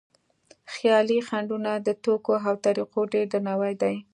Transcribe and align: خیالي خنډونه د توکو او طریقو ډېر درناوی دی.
خیالي 0.73 1.19
خنډونه 1.27 1.71
د 1.87 1.87
توکو 2.03 2.33
او 2.47 2.53
طریقو 2.65 3.01
ډېر 3.13 3.25
درناوی 3.33 3.73
دی. 3.81 3.95